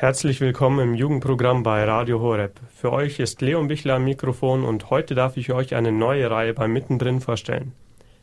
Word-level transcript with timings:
Herzlich 0.00 0.40
willkommen 0.40 0.78
im 0.78 0.94
Jugendprogramm 0.94 1.62
bei 1.62 1.84
Radio 1.84 2.20
Horeb. 2.20 2.58
Für 2.74 2.90
euch 2.90 3.20
ist 3.20 3.42
Leon 3.42 3.68
Bichler 3.68 3.96
am 3.96 4.04
Mikrofon 4.04 4.64
und 4.64 4.88
heute 4.88 5.14
darf 5.14 5.36
ich 5.36 5.52
euch 5.52 5.74
eine 5.74 5.92
neue 5.92 6.30
Reihe 6.30 6.54
bei 6.54 6.68
Mittendrin 6.68 7.20
vorstellen. 7.20 7.72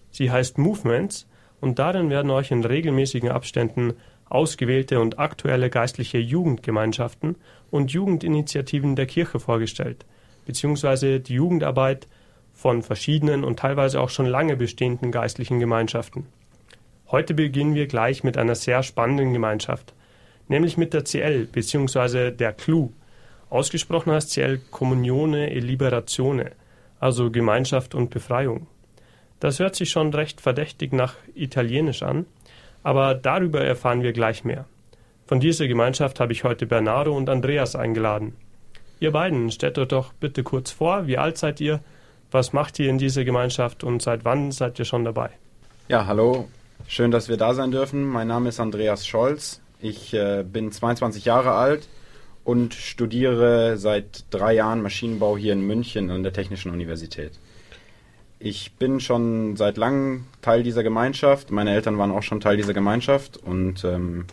Sie 0.09 0.31
heißt 0.31 0.57
Movements 0.57 1.27
und 1.61 1.77
darin 1.77 2.09
werden 2.09 2.31
euch 2.31 2.49
in 2.49 2.65
regelmäßigen 2.65 3.29
Abständen 3.29 3.93
ausgewählte 4.27 4.99
und 4.99 5.19
aktuelle 5.19 5.69
geistliche 5.69 6.17
Jugendgemeinschaften 6.17 7.35
und 7.69 7.91
Jugendinitiativen 7.91 8.95
der 8.95 9.05
Kirche 9.05 9.39
vorgestellt, 9.39 10.03
beziehungsweise 10.47 11.19
die 11.19 11.35
Jugendarbeit 11.35 12.07
von 12.53 12.81
verschiedenen 12.81 13.43
und 13.43 13.59
teilweise 13.59 14.01
auch 14.01 14.09
schon 14.09 14.25
lange 14.25 14.55
bestehenden 14.55 15.11
geistlichen 15.11 15.59
Gemeinschaften. 15.59 16.25
Heute 17.11 17.35
beginnen 17.35 17.75
wir 17.75 17.85
gleich 17.85 18.23
mit 18.23 18.35
einer 18.35 18.55
sehr 18.55 18.81
spannenden 18.81 19.31
Gemeinschaft, 19.31 19.93
nämlich 20.47 20.77
mit 20.77 20.93
der 20.93 21.03
CL 21.03 21.45
bzw. 21.45 22.31
der 22.31 22.53
CLU. 22.53 22.91
Ausgesprochen 23.49 24.11
heißt 24.11 24.33
CL 24.33 24.59
Communione 24.71 25.53
e 25.53 25.59
Liberazione, 25.59 26.51
also 26.99 27.31
Gemeinschaft 27.31 27.95
und 27.95 28.09
Befreiung. 28.09 28.67
Das 29.39 29.59
hört 29.59 29.75
sich 29.75 29.89
schon 29.89 30.13
recht 30.13 30.41
verdächtig 30.41 30.93
nach 30.93 31.15
Italienisch 31.35 32.03
an, 32.03 32.25
aber 32.83 33.13
darüber 33.13 33.61
erfahren 33.61 34.01
wir 34.01 34.13
gleich 34.13 34.43
mehr. 34.43 34.65
Von 35.27 35.39
dieser 35.39 35.67
Gemeinschaft 35.67 36.19
habe 36.19 36.33
ich 36.33 36.43
heute 36.43 36.65
Bernardo 36.65 37.15
und 37.15 37.29
Andreas 37.29 37.75
eingeladen. 37.75 38.35
Ihr 38.99 39.11
beiden, 39.11 39.51
stellt 39.51 39.77
euch 39.77 39.89
doch 39.89 40.13
bitte 40.13 40.43
kurz 40.43 40.71
vor, 40.71 41.05
wie 41.05 41.17
alt 41.17 41.37
seid 41.37 41.61
ihr, 41.61 41.81
was 42.31 42.51
macht 42.51 42.79
ihr 42.79 42.89
in 42.89 42.97
dieser 42.97 43.23
Gemeinschaft 43.23 43.83
und 43.83 44.01
seit 44.01 44.25
wann 44.25 44.51
seid 44.51 44.79
ihr 44.79 44.85
schon 44.85 45.05
dabei? 45.05 45.29
Ja, 45.87 46.07
hallo, 46.07 46.47
schön, 46.87 47.11
dass 47.11 47.29
wir 47.29 47.37
da 47.37 47.53
sein 47.53 47.71
dürfen. 47.71 48.03
Mein 48.03 48.27
Name 48.27 48.49
ist 48.49 48.59
Andreas 48.59 49.05
Scholz. 49.05 49.61
Ich 49.79 50.13
äh, 50.13 50.43
bin 50.43 50.71
22 50.71 51.25
Jahre 51.25 51.51
alt 51.53 51.87
und 52.43 52.73
studiere 52.73 53.77
seit 53.77 54.25
drei 54.29 54.53
Jahren 54.53 54.81
Maschinenbau 54.81 55.37
hier 55.37 55.53
in 55.53 55.61
München 55.61 56.09
an 56.09 56.23
der 56.23 56.33
Technischen 56.33 56.71
Universität. 56.71 57.33
Ich 58.39 58.73
bin 58.73 58.99
schon 58.99 59.55
seit 59.55 59.77
langem 59.77 60.25
Teil 60.41 60.63
dieser 60.63 60.83
Gemeinschaft. 60.83 61.51
Meine 61.51 61.73
Eltern 61.73 61.97
waren 61.97 62.11
auch 62.11 62.23
schon 62.23 62.39
Teil 62.39 62.57
dieser 62.57 62.73
Gemeinschaft 62.73 63.37
und 63.37 63.83
ähm, 63.83 64.25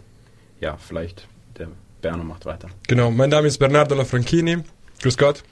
ja, 0.61 0.77
vielleicht 0.77 1.27
der 1.59 1.69
Berno 2.03 2.25
macht 2.25 2.45
weiter. 2.47 2.69
Genau, 2.87 3.11
mein 3.11 3.31
Name 3.31 3.49
ist 3.49 3.59
Bernardo 3.59 3.95
Lafranchini. 3.95 4.59
Grüß 5.01 5.17
Gott. 5.17 5.43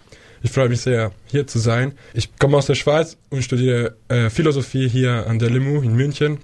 Ich 0.42 0.50
freue 0.50 0.68
mich 0.68 0.80
sehr, 0.80 1.12
hier 1.26 1.46
zu 1.46 1.58
sein. 1.58 1.92
Ich 2.14 2.36
komme 2.36 2.56
aus 2.56 2.66
der 2.66 2.74
Schweiz 2.74 3.16
und 3.30 3.42
studiere 3.42 3.96
äh, 4.08 4.28
Philosophie 4.28 4.88
hier 4.88 5.26
an 5.26 5.38
der 5.38 5.50
LIMU 5.50 5.80
in 5.82 5.94
München 5.94 6.38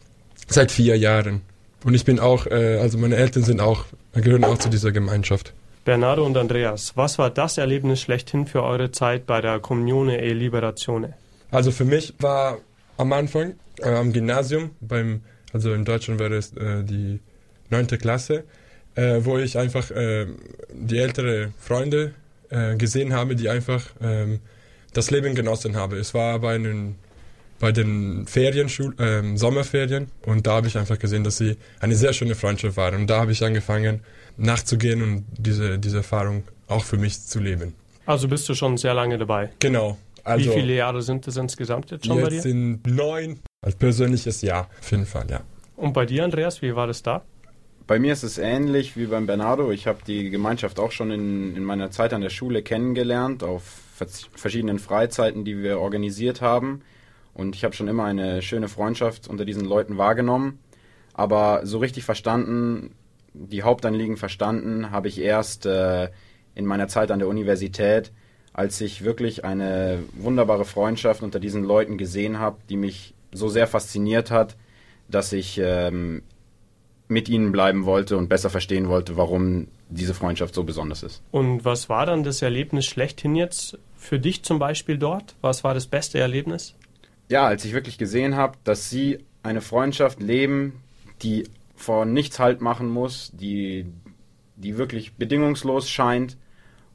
seit 0.47 0.71
vier 0.71 0.97
Jahren. 0.97 1.43
Und 1.85 1.95
ich 1.95 2.05
bin 2.05 2.19
auch, 2.19 2.47
äh, 2.47 2.79
also 2.79 2.99
meine 2.99 3.17
Eltern 3.17 3.45
sind 3.45 3.61
auch, 3.61 3.85
gehören 4.13 4.45
auch 4.45 4.59
zu 4.59 4.69
dieser 4.69 4.93
Gemeinschaft. 4.93 5.55
Bernardo 5.85 6.27
und 6.27 6.37
Andreas, 6.37 6.97
was 6.97 7.19
war 7.19 7.31
das 7.31 7.57
Erlebnis 7.57 8.03
schlechthin 8.03 8.47
für 8.47 8.63
eure 8.63 8.91
Zeit 8.91 9.27
bei 9.27 9.41
der 9.41 9.59
Comunione 9.59 10.21
e 10.21 10.33
Liberazione? 10.33 11.15
Also 11.51 11.71
für 11.71 11.85
mich 11.85 12.15
war 12.19 12.59
am 12.99 13.13
Anfang 13.13 13.55
äh, 13.81 13.89
am 13.89 14.13
Gymnasium, 14.13 14.71
beim, 14.81 15.23
also 15.53 15.73
in 15.73 15.85
Deutschland 15.85 16.21
wäre 16.21 16.37
es 16.37 16.55
äh, 16.57 16.83
die 16.85 17.21
neunte 17.71 17.97
Klasse, 17.97 18.45
äh, 18.97 19.21
wo 19.21 19.39
ich 19.39 19.57
einfach 19.57 19.91
äh, 19.91 20.27
die 20.73 20.99
ältere 20.99 21.53
Freunde 21.59 22.13
äh, 22.51 22.77
gesehen 22.77 23.13
habe, 23.15 23.37
die 23.37 23.49
einfach 23.49 23.87
ähm, 24.03 24.41
das 24.93 25.11
Leben 25.11 25.35
genossen 25.35 25.77
haben. 25.77 25.97
Es 25.97 26.13
war 26.13 26.39
bei 26.41 26.57
einen 26.57 26.97
bei 27.61 27.73
den 27.73 28.27
Ferien, 28.27 28.69
äh, 28.99 29.37
Sommerferien 29.37 30.11
und 30.25 30.47
da 30.47 30.53
habe 30.57 30.67
ich 30.69 30.79
einfach 30.79 30.99
gesehen, 30.99 31.25
dass 31.25 31.39
sie 31.39 31.57
eine 31.81 31.95
sehr 31.95 32.13
schöne 32.13 32.35
Freundschaft 32.35 32.77
waren 32.77 32.95
und 32.95 33.09
da 33.09 33.21
habe 33.21 33.33
ich 33.33 33.45
angefangen 33.45 34.01
nachzugehen 34.37 35.03
und 35.03 35.25
diese, 35.37 35.79
diese 35.79 35.99
Erfahrung 35.99 36.45
auch 36.69 36.85
für 36.85 36.97
mich 36.97 37.21
zu 37.23 37.41
leben. 37.41 37.75
Also 38.07 38.29
bist 38.29 38.49
du 38.49 38.55
schon 38.55 38.77
sehr 38.77 38.95
lange 38.95 39.19
dabei? 39.19 39.51
Genau. 39.59 39.99
Also 40.25 40.51
Wie 40.51 40.55
viele 40.61 40.75
Jahre 40.75 41.03
sind 41.03 41.27
es 41.27 41.37
insgesamt 41.37 41.91
jetzt 41.91 42.07
schon 42.07 42.17
jetzt 42.17 42.25
bei 42.25 42.31
dir? 42.31 42.37
Jetzt 42.37 42.45
sind 42.45 42.87
neun. 42.87 43.41
Als 43.61 43.75
persönliches 43.75 44.43
Jahr, 44.43 44.69
auf 44.81 44.91
jeden 44.91 45.07
Fall, 45.07 45.27
ja. 45.31 45.41
Und 45.77 45.93
bei 45.93 46.07
dir, 46.07 46.25
Andreas, 46.25 46.63
wie 46.63 46.75
war 46.77 46.87
das 46.87 47.03
da? 47.03 47.23
Bei 47.87 47.99
mir 47.99 48.13
ist 48.13 48.23
es 48.23 48.39
ähnlich 48.39 48.97
wie 48.97 49.07
beim 49.07 49.27
Bernardo. 49.27 49.73
Ich 49.73 49.87
habe 49.87 49.99
die 50.07 50.31
Gemeinschaft 50.31 50.79
auch 50.79 50.93
schon 50.93 51.11
in, 51.11 51.57
in 51.57 51.65
meiner 51.65 51.91
Zeit 51.91 52.13
an 52.13 52.21
der 52.21 52.31
Schule 52.31 52.63
kennengelernt, 52.63 53.43
auf 53.43 53.63
verschiedenen 54.35 54.79
Freizeiten, 54.79 55.45
die 55.45 55.63
wir 55.63 55.81
organisiert 55.81 56.41
haben. 56.41 56.83
Und 57.39 57.55
ich 57.55 57.63
habe 57.63 57.73
schon 57.73 57.87
immer 57.87 58.05
eine 58.05 58.43
schöne 58.43 58.67
Freundschaft 58.67 59.29
unter 59.29 59.45
diesen 59.45 59.65
Leuten 59.65 59.97
wahrgenommen. 59.97 60.59
Aber 61.15 61.65
so 61.65 61.79
richtig 61.79 62.03
verstanden, 62.03 62.97
die 63.33 63.63
Hauptanliegen 63.63 64.17
verstanden, 64.17 64.91
habe 64.91 65.07
ich 65.07 65.21
erst 65.21 65.65
äh, 65.65 66.09
in 66.57 66.67
meiner 66.67 66.89
Zeit 66.89 67.13
an 67.13 67.21
der 67.21 67.29
Universität, 67.29 68.11
als 68.53 68.81
ich 68.81 69.05
wirklich 69.05 69.45
eine 69.45 70.01
wunderbare 70.15 70.65
Freundschaft 70.65 71.23
unter 71.23 71.39
diesen 71.39 71.63
Leuten 71.63 71.97
gesehen 71.97 72.41
habe, 72.41 72.57
die 72.69 72.77
mich 72.77 73.15
so 73.31 73.49
sehr 73.49 73.69
fasziniert 73.69 74.33
hat, 74.33 74.57
dass 75.09 75.33
ich 75.33 75.61
ähm, 75.63 76.23
mit 77.07 77.29
ihnen 77.29 77.53
bleiben 77.53 77.85
wollte 77.85 78.17
und 78.17 78.29
besser 78.29 78.51
verstehen 78.51 78.89
wollte, 78.89 79.17
warum 79.17 79.69
diese 79.89 80.13
Freundschaft 80.13 80.57
so 80.57 80.65
besonders 80.65 81.05
ist. 81.05 81.23
Und 81.31 81.65
was 81.65 81.89
war 81.89 82.05
dann 82.05 82.25
das 82.25 82.43
Erlebnis 82.43 82.87
schlechthin 82.87 83.37
jetzt 83.37 83.79
für 83.97 84.19
dich 84.19 84.43
zum 84.43 84.59
Beispiel 84.59 84.99
dort? 84.99 85.37
Was 85.41 85.63
war 85.63 85.73
das 85.73 85.87
beste 85.87 86.19
Erlebnis? 86.19 86.75
Ja, 87.29 87.47
als 87.47 87.65
ich 87.65 87.73
wirklich 87.73 87.99
gesehen 87.99 88.37
habe, 88.37 88.57
dass 88.65 88.91
sie 88.91 89.19
eine 89.43 89.61
Freundschaft 89.61 90.21
leben, 90.21 90.83
die 91.23 91.45
vor 91.77 92.05
nichts 92.05 92.39
Halt 92.39 92.61
machen 92.61 92.89
muss, 92.89 93.31
die, 93.35 93.87
die 94.57 94.79
wirklich 94.79 95.15
bedingungslos 95.15 95.89
scheint. 95.89 96.37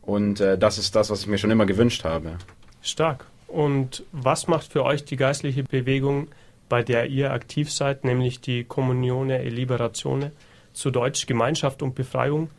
Und 0.02 0.40
äh, 0.42 0.58
das 0.58 0.78
ist 0.78 0.96
das, 0.96 1.10
was 1.10 1.22
ich 1.22 1.28
mir 1.28 1.38
schon 1.38 1.52
immer 1.52 1.66
gewünscht 1.66 2.04
habe. 2.04 2.38
Stark. 2.82 3.26
Und 3.48 4.04
was 4.12 4.48
macht 4.48 4.72
für 4.72 4.84
euch 4.84 5.06
die 5.06 5.16
geistliche 5.16 5.64
Bewegung 5.64 6.28
bei 6.74 6.82
der 6.82 7.08
ihr 7.08 7.32
aktiv 7.32 7.72
seid, 7.72 8.04
nämlich 8.04 8.42
die 8.42 8.64
Communione 8.64 9.44
e 9.44 9.50
Liberazione, 9.50 10.32
zu 10.74 10.90
Deutsch 10.90 11.28
Gemeinschaft 11.28 11.84
und 11.84 11.94
Befreiung, 11.94 12.50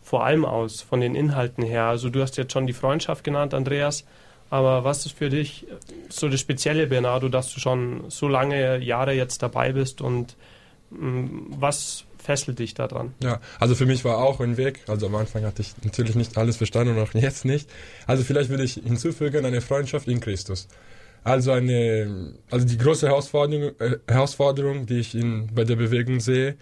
vor 0.00 0.24
allem 0.24 0.44
aus, 0.44 0.80
von 0.80 1.00
den 1.00 1.16
Inhalten 1.16 1.64
her. 1.64 1.86
Also 1.86 2.08
du 2.08 2.22
hast 2.22 2.36
jetzt 2.36 2.52
schon 2.52 2.68
die 2.68 2.72
Freundschaft 2.72 3.24
genannt, 3.24 3.52
Andreas, 3.52 4.04
aber 4.50 4.84
was 4.84 5.06
ist 5.06 5.16
für 5.16 5.30
dich 5.30 5.66
so 6.08 6.28
das 6.28 6.40
Spezielle, 6.40 6.86
Bernardo, 6.86 7.28
dass 7.28 7.52
du 7.52 7.60
schon 7.60 8.04
so 8.08 8.28
lange 8.28 8.78
Jahre 8.78 9.12
jetzt 9.12 9.42
dabei 9.42 9.72
bist 9.72 10.00
und 10.00 10.36
mm, 10.90 11.54
was 11.58 12.04
fesselt 12.18 12.58
dich 12.58 12.74
daran? 12.74 13.14
Ja, 13.22 13.40
also 13.60 13.74
für 13.74 13.86
mich 13.86 14.04
war 14.04 14.18
auch 14.18 14.40
ein 14.40 14.56
Weg, 14.56 14.80
also 14.86 15.06
am 15.06 15.14
Anfang 15.14 15.44
hatte 15.44 15.62
ich 15.62 15.74
natürlich 15.82 16.14
nicht 16.14 16.38
alles 16.38 16.56
verstanden 16.56 16.96
und 16.96 17.02
auch 17.02 17.14
jetzt 17.14 17.44
nicht. 17.44 17.68
Also 18.06 18.24
vielleicht 18.24 18.50
würde 18.50 18.64
ich 18.64 18.74
hinzufügen, 18.74 19.44
eine 19.44 19.60
Freundschaft 19.60 20.08
in 20.08 20.20
Christus. 20.20 20.68
Also 21.22 21.52
eine, 21.52 22.34
also 22.50 22.66
die 22.66 22.76
große 22.76 23.08
Herausforderung, 23.08 23.72
äh, 23.78 23.96
Herausforderung 24.06 24.86
die 24.86 24.98
ich 24.98 25.14
in, 25.14 25.48
bei 25.54 25.64
der 25.64 25.76
Bewegung 25.76 26.20
sehe, 26.20 26.56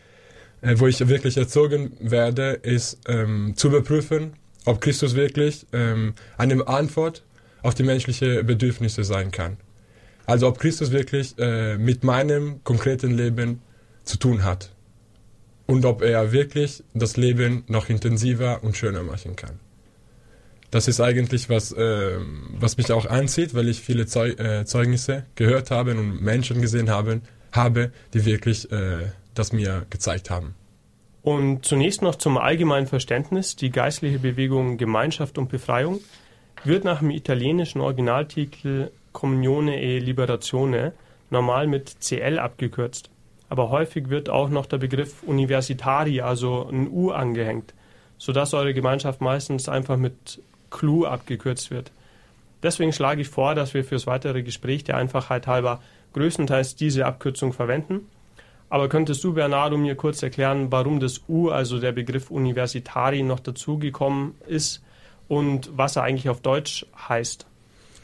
äh, 0.60 0.75
wo 0.76 0.87
ich 0.87 1.06
wirklich 1.09 1.37
erzogen 1.37 1.97
werde, 2.00 2.53
ist 2.62 3.00
ähm, 3.09 3.54
zu 3.56 3.69
überprüfen, 3.69 4.34
ob 4.65 4.81
Christus 4.81 5.16
wirklich 5.16 5.66
ähm, 5.72 6.15
eine 6.38 6.66
Antwort 6.69 7.25
auf 7.62 7.75
die 7.75 7.83
menschlichen 7.83 8.47
Bedürfnisse 8.47 9.05
sein 9.05 9.31
kann. 9.31 9.56
Also 10.27 10.49
ob 10.49 10.59
Christus 10.59 10.93
wirklich 10.93 11.34
äh, 11.39 11.77
mit 11.78 12.05
meinem 12.05 12.62
konkreten 12.65 13.11
Leben 13.11 13.61
zu 14.05 14.19
tun 14.19 14.45
hat 14.45 14.73
und 15.67 15.84
ob 15.84 16.03
er 16.03 16.33
wirklich 16.33 16.84
das 16.95 17.17
Leben 17.17 17.65
noch 17.67 17.89
intensiver 17.89 18.62
und 18.62 18.77
schöner 18.77 19.03
machen 19.03 19.37
kann 19.37 19.59
das 20.72 20.89
ist 20.89 21.01
eigentlich 21.01 21.51
was, 21.51 21.71
äh, 21.72 22.17
was 22.59 22.78
mich 22.78 22.91
auch 22.93 23.05
anzieht, 23.06 23.55
weil 23.55 23.69
ich 23.69 23.81
viele 23.81 24.06
Zeug, 24.06 24.41
äh, 24.41 24.65
Zeugnisse 24.65 25.27
gehört 25.34 25.71
habe 25.71 25.93
und 25.93 26.22
Menschen 26.22 26.62
gesehen 26.62 26.91
habe, 26.91 27.21
habe 27.53 27.93
die 28.15 28.25
wirklich 28.25 28.72
äh, 28.72 29.12
das 29.34 29.53
mir 29.53 29.87
gezeigt 29.91 30.31
haben. 30.31 30.55
Und 31.21 31.65
zunächst 31.65 32.01
noch 32.01 32.17
zum 32.17 32.39
allgemeinen 32.39 32.87
Verständnis. 32.87 33.55
Die 33.55 33.71
geistliche 33.71 34.19
Bewegung 34.19 34.78
Gemeinschaft 34.78 35.36
und 35.36 35.51
Befreiung 35.51 36.01
wird 36.65 36.84
nach 36.84 37.01
dem 37.01 37.10
italienischen 37.10 37.81
Originaltitel 37.81 38.91
Comunione 39.13 39.81
e 39.83 39.99
Liberazione 39.99 40.93
normal 41.31 41.66
mit 41.66 42.01
CL 42.01 42.39
abgekürzt. 42.39 43.10
Aber 43.49 43.71
häufig 43.71 44.09
wird 44.09 44.31
auch 44.31 44.49
noch 44.49 44.66
der 44.66 44.78
Begriff 44.78 45.22
Universitari, 45.25 46.21
also 46.21 46.69
ein 46.71 46.89
U 46.91 47.10
angehängt, 47.10 47.75
sodass 48.16 48.54
eure 48.54 48.72
Gemeinschaft 48.72 49.21
meistens 49.21 49.69
einfach 49.69 49.97
mit 49.97 50.41
Clue 50.71 51.07
abgekürzt 51.07 51.71
wird. 51.71 51.93
Deswegen 52.63 52.93
schlage 52.93 53.21
ich 53.21 53.28
vor, 53.28 53.55
dass 53.55 53.75
wir 53.75 53.84
fürs 53.84 54.07
weitere 54.07 54.43
Gespräch 54.43 54.84
der 54.84 54.97
Einfachheit 54.97 55.47
halber 55.47 55.83
größtenteils 56.13 56.77
diese 56.77 57.05
Abkürzung 57.07 57.53
verwenden. 57.53 58.07
Aber 58.71 58.89
könntest 58.89 59.22
du, 59.25 59.34
Bernardo, 59.34 59.77
mir 59.77 59.97
kurz 59.97 60.22
erklären, 60.22 60.72
warum 60.72 61.01
das 61.01 61.22
U, 61.28 61.51
also 61.51 61.78
der 61.78 61.93
Begriff 61.93 62.31
Universitari, 62.31 63.22
noch 63.22 63.41
dazugekommen 63.41 64.34
ist 64.47 64.83
und 65.33 65.71
was 65.75 65.97
er 65.97 66.03
eigentlich 66.03 66.29
auf 66.29 66.43
Deutsch 66.43 66.84
heißt? 67.09 67.47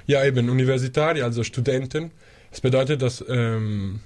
Ja, 0.06 0.24
eben, 0.24 0.48
Universitari, 0.48 1.20
also 1.20 1.44
Studenten. 1.44 2.10
Es 2.50 2.62
bedeutet, 2.62 3.02
dass, 3.02 3.22
ähm, 3.28 4.00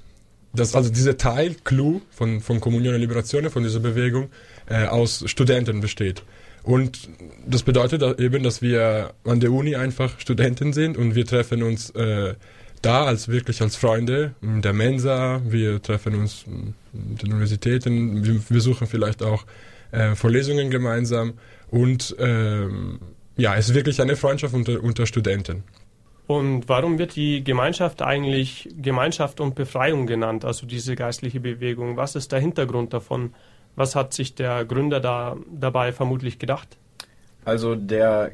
dass 0.52 0.74
also 0.74 0.90
dieser 0.90 1.16
Teil, 1.16 1.54
Clue 1.62 2.00
von, 2.10 2.40
von 2.40 2.58
Communione 2.58 2.98
Liberazione, 2.98 3.50
von 3.50 3.62
dieser 3.62 3.78
Bewegung, 3.78 4.30
äh, 4.68 4.86
aus 4.86 5.22
Studenten 5.26 5.80
besteht. 5.80 6.24
Und 6.64 7.08
das 7.46 7.62
bedeutet 7.62 8.18
eben, 8.18 8.42
dass 8.42 8.60
wir 8.60 9.12
an 9.22 9.38
der 9.38 9.52
Uni 9.52 9.76
einfach 9.76 10.18
Studenten 10.18 10.72
sind 10.72 10.96
und 10.96 11.14
wir 11.14 11.24
treffen 11.24 11.62
uns 11.62 11.90
äh, 11.90 12.34
da 12.82 13.04
als 13.04 13.28
wirklich 13.28 13.62
als 13.62 13.76
Freunde 13.76 14.34
in 14.42 14.62
der 14.62 14.72
Mensa, 14.72 15.40
wir 15.46 15.80
treffen 15.80 16.16
uns 16.16 16.44
in 16.48 16.74
den 16.92 17.30
Universitäten, 17.30 18.24
wir 18.24 18.40
besuchen 18.48 18.88
vielleicht 18.88 19.22
auch 19.22 19.44
äh, 19.92 20.16
Vorlesungen 20.16 20.70
gemeinsam 20.70 21.34
und 21.72 22.14
ähm, 22.18 23.00
ja, 23.36 23.56
es 23.56 23.70
ist 23.70 23.74
wirklich 23.74 24.00
eine 24.02 24.14
Freundschaft 24.14 24.54
unter, 24.54 24.82
unter 24.82 25.06
Studenten. 25.06 25.64
Und 26.26 26.68
warum 26.68 26.98
wird 26.98 27.16
die 27.16 27.42
Gemeinschaft 27.42 28.02
eigentlich 28.02 28.68
Gemeinschaft 28.76 29.40
und 29.40 29.54
Befreiung 29.54 30.06
genannt, 30.06 30.44
also 30.44 30.66
diese 30.66 30.94
geistliche 30.96 31.40
Bewegung? 31.40 31.96
Was 31.96 32.14
ist 32.14 32.30
der 32.30 32.40
Hintergrund 32.40 32.92
davon? 32.92 33.34
Was 33.74 33.96
hat 33.96 34.12
sich 34.12 34.34
der 34.34 34.66
Gründer 34.66 35.00
da 35.00 35.36
dabei 35.50 35.92
vermutlich 35.92 36.38
gedacht? 36.38 36.76
Also 37.46 37.74
der 37.74 38.32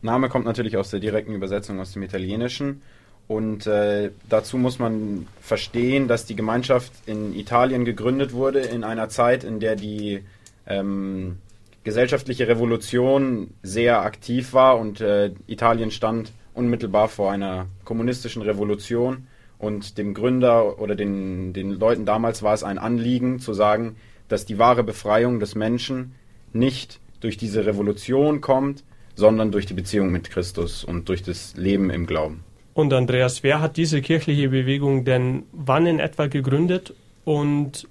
Name 0.00 0.28
kommt 0.28 0.44
natürlich 0.44 0.76
aus 0.76 0.90
der 0.90 1.00
direkten 1.00 1.34
Übersetzung 1.34 1.80
aus 1.80 1.92
dem 1.92 2.04
Italienischen. 2.04 2.82
Und 3.26 3.66
äh, 3.66 4.12
dazu 4.28 4.58
muss 4.58 4.78
man 4.78 5.26
verstehen, 5.40 6.06
dass 6.06 6.24
die 6.24 6.36
Gemeinschaft 6.36 6.92
in 7.06 7.34
Italien 7.34 7.84
gegründet 7.84 8.32
wurde, 8.32 8.60
in 8.60 8.84
einer 8.84 9.08
Zeit, 9.08 9.42
in 9.42 9.58
der 9.58 9.74
die 9.74 10.22
ähm, 10.68 11.38
gesellschaftliche 11.86 12.48
Revolution 12.48 13.54
sehr 13.62 14.02
aktiv 14.02 14.54
war 14.54 14.76
und 14.76 15.00
äh, 15.00 15.30
Italien 15.46 15.92
stand 15.92 16.32
unmittelbar 16.52 17.06
vor 17.06 17.30
einer 17.30 17.66
kommunistischen 17.84 18.42
Revolution. 18.42 19.28
Und 19.58 19.96
dem 19.96 20.12
Gründer 20.12 20.80
oder 20.80 20.96
den, 20.96 21.52
den 21.52 21.70
Leuten 21.70 22.04
damals 22.04 22.42
war 22.42 22.54
es 22.54 22.64
ein 22.64 22.78
Anliegen 22.78 23.38
zu 23.38 23.54
sagen, 23.54 23.94
dass 24.26 24.44
die 24.44 24.58
wahre 24.58 24.82
Befreiung 24.82 25.38
des 25.38 25.54
Menschen 25.54 26.16
nicht 26.52 26.98
durch 27.20 27.36
diese 27.36 27.64
Revolution 27.66 28.40
kommt, 28.40 28.82
sondern 29.14 29.52
durch 29.52 29.66
die 29.66 29.74
Beziehung 29.74 30.10
mit 30.10 30.28
Christus 30.28 30.82
und 30.82 31.08
durch 31.08 31.22
das 31.22 31.56
Leben 31.56 31.90
im 31.90 32.06
Glauben. 32.06 32.42
Und 32.74 32.92
Andreas, 32.92 33.44
wer 33.44 33.60
hat 33.60 33.76
diese 33.76 34.02
kirchliche 34.02 34.48
Bewegung 34.48 35.04
denn 35.04 35.44
wann 35.52 35.86
in 35.86 36.00
etwa 36.00 36.26
gegründet 36.26 36.94
und 37.24 37.86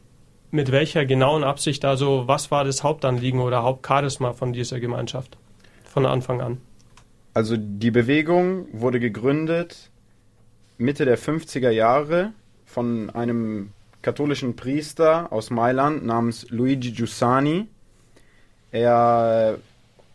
mit 0.56 0.72
welcher 0.72 1.06
genauen 1.06 1.44
Absicht? 1.44 1.86
Also 1.86 2.28
was 2.28 2.50
war 2.50 2.64
das 2.64 2.84
Hauptanliegen 2.84 3.40
oder 3.40 3.64
Hauptcharisma 3.64 4.34
von 4.34 4.54
dieser 4.54 4.80
Gemeinschaft 4.80 5.38
von 5.84 6.06
Anfang 6.06 6.42
an? 6.42 6.62
Also 7.34 7.58
die 7.58 7.92
Bewegung 7.92 8.68
wurde 8.72 9.00
gegründet 9.00 9.92
Mitte 10.78 11.06
der 11.06 11.18
50er 11.18 11.70
Jahre 11.70 12.32
von 12.66 13.10
einem 13.10 13.72
katholischen 14.02 14.56
Priester 14.56 15.32
aus 15.32 15.50
Mailand 15.50 16.06
namens 16.06 16.50
Luigi 16.50 16.92
Giussani. 16.92 17.68
Er 18.72 19.58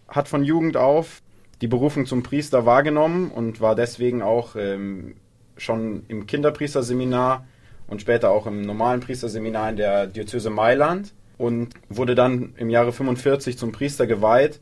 hat 0.08 0.28
von 0.28 0.44
Jugend 0.44 0.76
auf 0.76 1.22
die 1.60 1.69
Berufung 1.69 2.06
zum 2.06 2.22
Priester 2.22 2.66
wahrgenommen 2.66 3.31
und 3.31 3.60
war 3.60 3.75
deswegen 3.75 4.22
auch 4.22 4.56
ähm, 4.56 5.14
schon 5.56 6.04
im 6.08 6.26
Kinderpriesterseminar 6.26 7.46
und 7.90 8.00
später 8.00 8.31
auch 8.31 8.46
im 8.46 8.62
normalen 8.62 9.00
Priesterseminar 9.00 9.69
in 9.70 9.76
der 9.76 10.06
Diözese 10.06 10.48
Mailand 10.48 11.12
und 11.37 11.75
wurde 11.88 12.14
dann 12.14 12.54
im 12.56 12.70
Jahre 12.70 12.92
45 12.92 13.58
zum 13.58 13.72
Priester 13.72 14.06
geweiht 14.06 14.60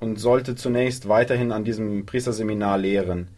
und 0.00 0.18
sollte 0.18 0.54
zunächst 0.54 1.08
weiterhin 1.08 1.52
an 1.52 1.64
diesem 1.64 2.06
Priesterseminar 2.06 2.78
lehren. 2.78 3.28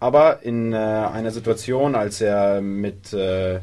Aber 0.00 0.42
in 0.44 0.72
äh, 0.72 0.76
einer 0.76 1.32
Situation, 1.32 1.96
als 1.96 2.20
er 2.20 2.60
mit, 2.60 3.12
äh, 3.12 3.60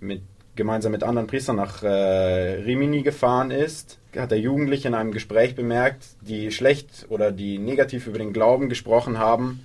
mit 0.00 0.22
gemeinsam 0.56 0.92
mit 0.92 1.04
anderen 1.04 1.28
Priestern 1.28 1.56
nach 1.56 1.82
äh, 1.84 1.88
Rimini 1.88 3.02
gefahren 3.02 3.52
ist, 3.52 3.98
hat 4.16 4.32
der 4.32 4.40
Jugendliche 4.40 4.88
in 4.88 4.94
einem 4.94 5.12
Gespräch 5.12 5.54
bemerkt, 5.54 6.04
die 6.20 6.50
schlecht 6.50 7.06
oder 7.08 7.30
die 7.30 7.58
negativ 7.58 8.08
über 8.08 8.18
den 8.18 8.32
Glauben 8.32 8.68
gesprochen 8.68 9.18
haben, 9.18 9.64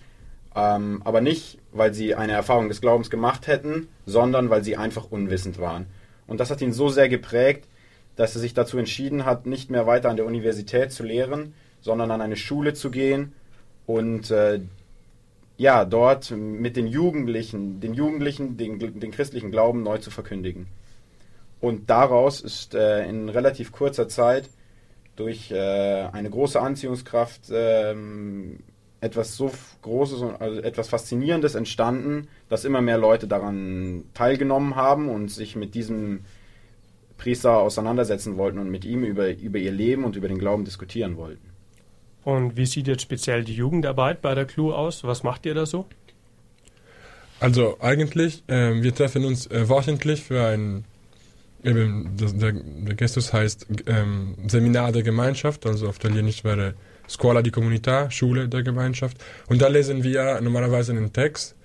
ähm, 0.57 1.01
aber 1.06 1.21
nicht, 1.21 1.59
weil 1.71 1.94
sie 1.94 2.15
eine 2.15 2.33
Erfahrung 2.33 2.68
des 2.68 2.81
Glaubens 2.81 3.12
gemacht 3.12 3.45
hätten, 3.45 3.88
sondern 4.07 4.50
weil 4.50 4.63
sie 4.63 4.75
einfach 4.75 5.12
unwissend 5.12 5.59
waren. 5.59 5.86
Und 6.25 6.39
das 6.39 6.50
hat 6.50 6.62
ihn 6.62 6.74
so 6.74 6.89
sehr 6.89 7.09
geprägt, 7.09 7.68
dass 8.15 8.36
er 8.36 8.42
sich 8.42 8.56
dazu 8.56 8.80
entschieden 8.80 9.24
hat, 9.24 9.45
nicht 9.45 9.69
mehr 9.69 9.86
weiter 9.86 10.09
an 10.09 10.18
der 10.18 10.25
Universität 10.25 10.92
zu 10.92 11.04
lehren, 11.04 11.54
sondern 11.80 12.09
an 12.09 12.21
eine 12.21 12.36
Schule 12.36 12.74
zu 12.74 12.89
gehen 12.89 13.33
und 13.86 14.31
äh, 14.31 14.62
ja, 15.57 15.86
dort 15.86 16.31
mit 16.31 16.75
den 16.75 16.88
Jugendlichen, 16.88 17.80
den 17.80 17.94
Jugendlichen 17.94 18.57
den, 18.57 18.80
den 18.80 19.12
christlichen 19.12 19.51
Glauben 19.51 19.83
neu 19.83 20.00
zu 20.00 20.09
verkündigen. 20.09 20.68
Und 21.59 21.89
daraus 21.89 22.42
ist 22.42 22.74
äh, 22.74 23.07
in 23.07 23.30
relativ 23.30 23.71
kurzer 23.71 24.07
Zeit 24.07 24.50
durch 25.15 25.51
äh, 25.51 25.56
eine 26.12 26.30
große 26.30 26.59
Anziehungskraft 26.59 27.42
ähm, 27.51 28.59
etwas 28.99 29.35
so 29.35 29.51
Großes 29.81 30.21
und 30.21 30.41
also 30.41 30.59
etwas 30.61 30.89
Faszinierendes 30.89 31.55
entstanden, 31.55 32.27
dass 32.49 32.65
immer 32.65 32.81
mehr 32.81 32.97
Leute 32.97 33.27
daran 33.27 34.05
teilgenommen 34.13 34.75
haben 34.75 35.09
und 35.09 35.29
sich 35.29 35.55
mit 35.55 35.75
diesem 35.75 36.21
Priester 37.17 37.57
auseinandersetzen 37.57 38.38
wollten 38.38 38.59
und 38.59 38.69
mit 38.69 38.85
ihm 38.85 39.03
über, 39.03 39.35
über 39.35 39.59
ihr 39.59 39.71
Leben 39.71 40.03
und 40.03 40.15
über 40.15 40.27
den 40.27 40.39
Glauben 40.39 40.65
diskutieren 40.65 41.17
wollten. 41.17 41.47
Und 42.23 42.57
wie 42.57 42.65
sieht 42.65 42.88
jetzt 42.88 43.03
speziell 43.03 43.44
die 43.44 43.53
Jugendarbeit 43.53 44.21
bei 44.21 44.35
der 44.35 44.45
Clou 44.45 44.73
aus? 44.73 45.03
Was 45.03 45.23
macht 45.23 45.45
ihr 45.45 45.53
da 45.53 45.65
so? 45.65 45.85
Also 47.39 47.77
eigentlich, 47.79 48.44
äh, 48.47 48.81
wir 48.81 48.94
treffen 48.94 49.23
uns 49.23 49.47
äh, 49.47 49.69
wöchentlich 49.69 50.23
für 50.23 50.45
ein, 50.45 50.85
eben, 51.63 52.17
das, 52.17 52.35
der, 52.35 52.53
der 52.53 52.95
Gestus 52.95 53.31
heißt 53.31 53.67
ähm, 53.85 54.35
Seminar 54.47 54.91
der 54.91 55.03
Gemeinschaft, 55.03 55.65
also 55.65 55.88
auf 55.88 55.97
Italienisch 55.97 56.44
wäre 56.44 56.73
Scuola 57.07 57.42
di 57.42 57.51
Comunità, 57.51 58.09
Schule 58.09 58.48
der 58.48 58.63
Gemeinschaft. 58.63 59.18
Und 59.48 59.62
da 59.62 59.68
lesen 59.68 60.04
wir 60.04 60.42
normalerweise 60.42 60.92
einen 60.92 61.13
Text, 61.13 61.56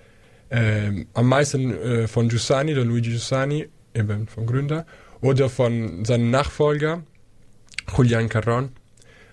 äh, 0.49 1.05
am 1.13 1.27
meisten 1.27 1.71
äh, 1.71 2.07
von 2.07 2.29
Giussani, 2.29 2.73
der 2.73 2.85
Luigi 2.85 3.11
Giussani, 3.11 3.67
eben 3.93 4.27
vom 4.27 4.45
Gründer, 4.45 4.85
oder 5.21 5.49
von 5.49 6.05
seinem 6.05 6.31
Nachfolger, 6.31 7.03
Julian 7.97 8.29
Carron, 8.29 8.69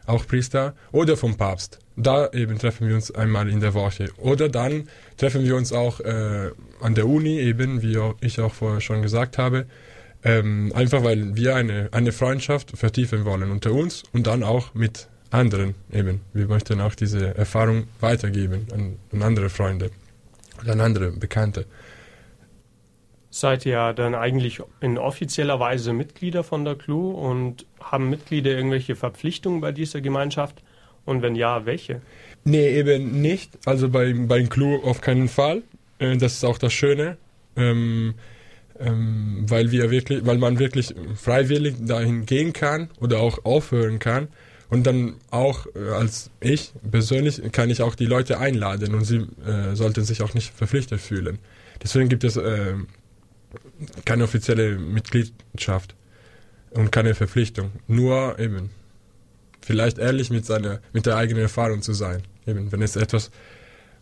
auch 0.07 0.27
Priester, 0.27 0.75
oder 0.93 1.17
vom 1.17 1.37
Papst. 1.37 1.79
Da 1.97 2.31
eben 2.33 2.59
treffen 2.59 2.89
wir 2.89 2.95
uns 2.95 3.11
einmal 3.11 3.49
in 3.51 3.61
der 3.61 3.75
Woche. 3.75 4.11
Oder 4.17 4.49
dann 4.49 4.89
treffen 5.19 5.45
wir 5.45 5.57
uns 5.57 5.73
auch 5.73 6.01
äh, 6.01 6.51
an 6.81 6.95
der 6.95 7.07
Uni, 7.07 7.39
eben, 7.39 7.83
wie 7.83 7.99
ich 8.21 8.41
auch 8.41 8.55
vorher 8.55 8.81
schon 8.81 9.03
gesagt 9.03 9.37
habe, 9.37 9.67
ähm, 10.25 10.73
einfach 10.75 11.05
weil 11.05 11.37
wir 11.37 11.57
eine, 11.57 11.89
eine 11.93 12.12
Freundschaft 12.12 12.77
vertiefen 12.77 13.25
wollen 13.25 13.51
unter 13.51 13.73
uns 13.73 14.03
und 14.12 14.27
dann 14.27 14.43
auch 14.43 14.75
mit 14.75 15.09
anderen 15.31 15.75
eben. 15.93 16.21
Wir 16.32 16.47
möchten 16.47 16.81
auch 16.81 16.94
diese 16.94 17.37
Erfahrung 17.37 17.85
weitergeben 18.00 18.66
an, 18.73 18.97
an 19.12 19.23
andere 19.23 19.49
Freunde 19.49 19.90
oder 20.61 20.73
an 20.73 20.81
andere 20.81 21.12
Bekannte. 21.12 21.66
Seid 23.31 23.64
ihr 23.64 23.93
dann 23.93 24.16
eigentlich 24.16 24.61
in 24.81 24.99
offizieller 24.99 25.61
Weise 25.61 25.93
Mitglieder 25.93 26.43
von 26.43 26.64
der 26.64 26.75
CLU 26.75 27.12
und 27.12 27.64
haben 27.81 28.11
Mitglieder 28.11 28.50
irgendwelche 28.50 28.97
Verpflichtungen 28.97 29.61
bei 29.61 29.71
dieser 29.71 30.00
Gemeinschaft? 30.00 30.62
Und 31.05 31.23
wenn 31.23 31.37
ja, 31.37 31.64
welche? 31.64 32.02
Nee, 32.45 32.69
eben 32.71 33.21
nicht. 33.21 33.52
Also 33.66 33.88
bei, 33.88 34.12
bei 34.12 34.43
CLU 34.45 34.83
auf 34.83 35.00
keinen 35.00 35.28
Fall. 35.28 35.62
Äh, 35.99 36.16
das 36.16 36.35
ist 36.35 36.45
auch 36.45 36.59
das 36.59 36.73
Schöne. 36.73 37.16
Ähm, 37.57 38.14
ähm, 38.81 39.45
weil 39.49 39.71
wir 39.71 39.90
wirklich, 39.90 40.25
weil 40.26 40.38
man 40.38 40.59
wirklich 40.59 40.95
freiwillig 41.14 41.76
dahin 41.81 42.26
gehen 42.26 42.52
kann 42.52 42.90
oder 43.00 43.21
auch 43.21 43.45
aufhören 43.45 43.99
kann. 43.99 44.28
Und 44.71 44.87
dann 44.87 45.15
auch 45.31 45.67
äh, 45.75 45.91
als 45.91 46.31
ich 46.41 46.73
persönlich 46.91 47.43
kann 47.53 47.71
ich 47.71 47.83
auch 47.83 47.97
die 47.97 48.07
Leute 48.07 48.39
einladen 48.39 48.95
und 48.95 49.05
sie 49.05 49.27
äh, 49.45 49.75
sollten 49.75 50.05
sich 50.05 50.23
auch 50.23 50.33
nicht 50.33 50.53
verpflichtet 50.55 51.00
fühlen. 51.00 51.39
Deswegen 51.83 52.09
gibt 52.09 52.25
es 52.25 52.37
äh, 52.37 52.75
keine 54.05 54.25
offizielle 54.25 54.79
Mitgliedschaft 54.79 55.95
und 56.71 56.93
keine 56.93 57.15
Verpflichtung. 57.15 57.73
Nur 57.89 58.39
eben 58.39 58.71
vielleicht 59.61 59.99
ehrlich 59.99 60.31
mit 60.31 60.47
seiner 60.47 60.81
mit 60.93 61.05
der 61.05 61.17
eigenen 61.17 61.43
Erfahrung 61.43 61.83
zu 61.83 61.93
sein. 61.93 62.23
Eben 62.47 62.71
wenn 62.71 62.81
es 62.81 62.95
etwas 62.95 63.31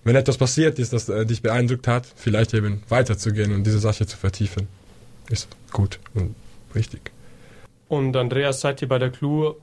wenn 0.05 0.17
etwas 0.17 0.39
passiert 0.39 0.79
ist, 0.79 0.93
das 0.93 1.09
äh, 1.09 1.27
dich 1.27 1.43
beeindruckt 1.43 1.89
hat, 1.89 2.07
vielleicht 2.17 2.55
eben 2.55 2.83
weiterzugehen 2.89 3.55
und 3.55 3.65
diese 3.65 3.79
Sache 3.79 4.07
zu 4.07 4.17
vertiefen, 4.17 4.69
ist 5.31 5.49
gut 5.73 5.99
und 6.15 6.35
richtig. 6.75 7.11
Und 7.89 8.15
Andreas, 8.17 8.61
seid 8.61 8.83
ihr 8.83 8.89
bei 8.89 8.99
der 8.99 9.11
Clou 9.11 9.55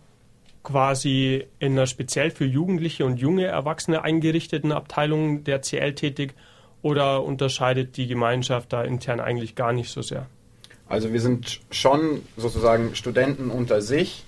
quasi 0.65 1.45
in 1.59 1.73
einer 1.73 1.87
speziell 1.87 2.31
für 2.31 2.43
Jugendliche 2.43 3.05
und 3.05 3.17
junge 3.17 3.45
Erwachsene 3.45 4.03
eingerichteten 4.03 4.73
Abteilung 4.73 5.45
der 5.45 5.61
CL 5.61 5.95
tätig 5.95 6.33
oder 6.81 7.23
unterscheidet 7.23 7.95
die 7.95 8.07
Gemeinschaft 8.07 8.73
da 8.73 8.83
intern 8.83 9.21
eigentlich 9.21 9.55
gar 9.55 9.71
nicht 9.71 9.89
so 9.89 10.01
sehr? 10.01 10.25
Also 10.89 11.13
wir 11.13 11.21
sind 11.21 11.61
schon 11.71 12.21
sozusagen 12.35 12.95
Studenten 12.95 13.49
unter 13.49 13.81
sich, 13.81 14.23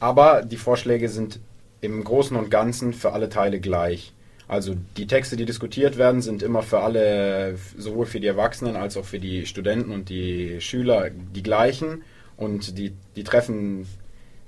aber 0.00 0.42
die 0.42 0.56
Vorschläge 0.56 1.08
sind 1.08 1.38
im 1.80 2.02
Großen 2.02 2.36
und 2.36 2.50
Ganzen 2.50 2.92
für 2.92 3.12
alle 3.12 3.28
Teile 3.28 3.60
gleich. 3.60 4.12
Also 4.48 4.74
die 4.96 5.06
Texte, 5.06 5.36
die 5.36 5.44
diskutiert 5.44 5.98
werden, 5.98 6.22
sind 6.22 6.42
immer 6.42 6.62
für 6.62 6.80
alle, 6.80 7.56
sowohl 7.76 8.06
für 8.06 8.18
die 8.18 8.26
Erwachsenen 8.26 8.76
als 8.76 8.96
auch 8.96 9.04
für 9.04 9.18
die 9.18 9.46
Studenten 9.46 9.92
und 9.92 10.08
die 10.08 10.60
Schüler 10.60 11.10
die 11.10 11.42
gleichen 11.42 12.02
und 12.36 12.78
die, 12.78 12.94
die 13.14 13.24
treffen 13.24 13.86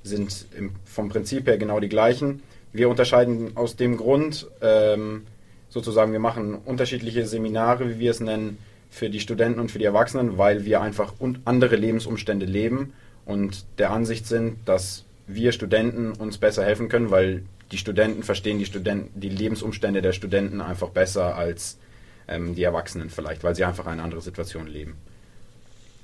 sind 0.02 0.46
im, 0.56 0.72
vom 0.84 1.08
Prinzip 1.08 1.46
her 1.46 1.58
genau 1.58 1.80
die 1.80 1.88
gleichen. 1.88 2.42
Wir 2.72 2.88
unterscheiden 2.88 3.56
aus 3.56 3.76
dem 3.76 3.96
Grund, 3.96 4.46
ähm, 4.60 5.26
sozusagen, 5.68 6.12
wir 6.12 6.20
machen 6.20 6.54
unterschiedliche 6.54 7.26
Seminare, 7.26 7.88
wie 7.88 7.98
wir 7.98 8.10
es 8.10 8.20
nennen, 8.20 8.58
für 8.90 9.08
die 9.08 9.20
Studenten 9.20 9.60
und 9.60 9.70
für 9.70 9.78
die 9.78 9.84
Erwachsenen, 9.84 10.36
weil 10.36 10.64
wir 10.64 10.80
einfach 10.80 11.14
andere 11.44 11.76
Lebensumstände 11.76 12.44
leben 12.44 12.92
und 13.24 13.64
der 13.78 13.92
Ansicht 13.92 14.26
sind, 14.26 14.56
dass 14.66 15.04
wir 15.28 15.52
Studenten 15.52 16.12
uns 16.12 16.38
besser 16.38 16.64
helfen 16.64 16.88
können, 16.88 17.10
weil 17.10 17.44
die 17.70 17.78
Studenten 17.78 18.24
verstehen 18.24 18.58
die, 18.58 18.66
Studenten, 18.66 19.20
die 19.20 19.28
Lebensumstände 19.28 20.02
der 20.02 20.12
Studenten 20.12 20.60
einfach 20.60 20.88
besser 20.88 21.36
als 21.36 21.78
ähm, 22.26 22.56
die 22.56 22.64
Erwachsenen 22.64 23.10
vielleicht, 23.10 23.44
weil 23.44 23.54
sie 23.54 23.64
einfach 23.64 23.86
eine 23.86 24.02
andere 24.02 24.20
Situation 24.20 24.66
leben. 24.66 24.96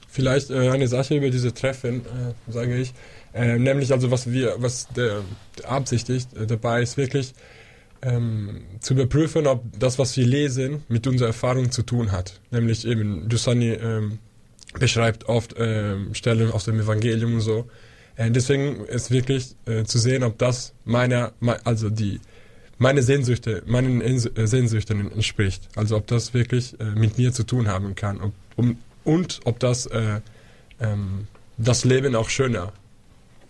Vielleicht 0.09 0.51
äh, 0.51 0.71
eine 0.71 0.89
Sache 0.89 1.17
über 1.17 1.31
diese 1.31 1.53
Treffen, 1.53 2.01
äh, 2.01 2.53
sage 2.53 2.77
ich, 2.77 2.95
äh, 3.35 3.59
nämlich 3.59 3.93
also 3.93 4.11
was 4.11 4.31
wir, 4.31 4.55
was 4.59 4.89
der, 4.89 5.23
der 5.59 5.71
absichtigt 5.71 6.29
dabei 6.47 6.83
ist 6.83 6.97
wirklich 6.97 7.35
ähm, 8.03 8.63
zu 8.81 8.95
überprüfen, 8.95 9.47
ob 9.47 9.65
das, 9.79 9.99
was 9.99 10.17
wir 10.17 10.27
lesen, 10.27 10.83
mit 10.89 11.07
unserer 11.07 11.29
Erfahrung 11.29 11.71
zu 11.71 11.83
tun 11.83 12.13
hat. 12.13 12.41
Nämlich 12.51 12.87
eben, 12.87 13.29
Giussani 13.29 13.73
ähm, 13.73 14.19
beschreibt 14.79 15.29
oft 15.29 15.55
ähm, 15.59 16.15
Stellen 16.15 16.51
aus 16.51 16.65
dem 16.65 16.81
Evangelium 16.81 17.35
und 17.35 17.41
so. 17.41 17.67
Äh, 18.17 18.31
deswegen 18.31 18.85
ist 18.87 19.11
wirklich 19.11 19.57
äh, 19.67 19.85
zu 19.85 19.99
sehen, 19.99 20.23
ob 20.23 20.39
das 20.39 20.73
meiner, 20.85 21.33
also 21.65 21.91
die 21.91 22.21
meine 22.79 23.03
Sehnsüchte, 23.03 23.63
meinen 23.67 24.03
äh, 24.03 24.47
Sehnsüchten 24.47 25.11
entspricht. 25.11 25.69
Also 25.77 25.97
ob 25.97 26.07
das 26.07 26.35
wirklich 26.35 26.77
mit 26.95 27.17
mir 27.17 27.33
zu 27.33 27.45
tun 27.45 27.69
haben 27.69 27.95
kann 27.95 28.21
ob, 28.21 28.33
um, 28.57 28.79
und 29.07 29.41
ob 29.45 29.59
das 29.61 29.87
äh, 29.87 30.21
ähm, 30.81 31.29
das 31.57 31.85
Leben 31.85 32.15
auch 32.15 32.29
schöner 32.29 32.73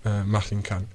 äh, 0.05 0.23
machen 0.23 0.63
kann. 0.63 0.87